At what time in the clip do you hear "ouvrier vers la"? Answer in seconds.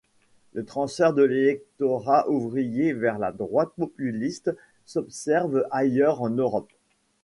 2.27-3.31